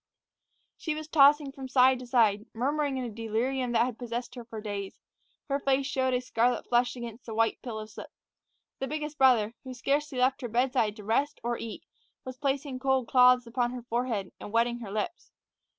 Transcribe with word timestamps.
She 0.77 0.95
was 0.95 1.07
tossing 1.07 1.51
from 1.51 1.67
side 1.67 1.99
to 1.99 2.07
side, 2.07 2.47
murmuring 2.55 2.97
in 2.97 3.03
a 3.03 3.09
delirium 3.11 3.71
that 3.73 3.85
had 3.85 3.99
possessed 3.99 4.33
her 4.33 4.43
for 4.43 4.59
days. 4.59 4.99
Her 5.47 5.59
face 5.59 5.85
showed 5.85 6.15
a 6.15 6.21
scarlet 6.21 6.65
flush 6.65 6.95
against 6.95 7.27
the 7.27 7.35
white 7.35 7.61
pillow 7.61 7.85
slip. 7.85 8.09
The 8.79 8.87
biggest 8.87 9.19
brother, 9.19 9.53
who 9.63 9.75
scarcely 9.75 10.17
left 10.17 10.41
her 10.41 10.49
bedside 10.49 10.95
to 10.95 11.03
rest 11.03 11.39
or 11.43 11.55
eat, 11.55 11.85
was 12.25 12.39
placing 12.39 12.79
cold 12.79 13.09
cloths 13.09 13.45
upon 13.45 13.73
her 13.73 13.83
forehead 13.83 14.31
and 14.39 14.51
wetting 14.51 14.79
her 14.79 14.91
lips. 14.91 15.29